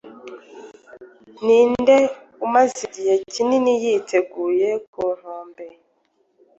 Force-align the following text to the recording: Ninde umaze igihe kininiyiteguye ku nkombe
Ninde 1.43 1.97
umaze 2.45 2.77
igihe 2.87 3.13
kininiyiteguye 3.31 4.69
ku 4.91 5.03
nkombe 5.17 5.65